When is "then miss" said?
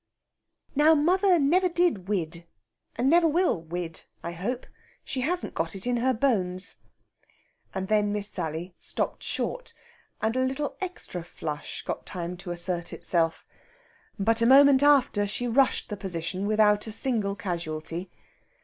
7.87-8.27